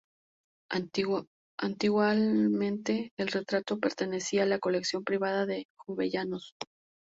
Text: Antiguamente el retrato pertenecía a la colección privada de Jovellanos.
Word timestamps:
Antiguamente 1.59 3.13
el 3.19 3.27
retrato 3.27 3.77
pertenecía 3.77 4.41
a 4.41 4.45
la 4.47 4.57
colección 4.57 5.03
privada 5.03 5.45
de 5.45 5.67
Jovellanos. 5.77 6.55